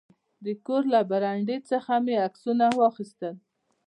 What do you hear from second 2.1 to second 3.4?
عکسونه واخیستل.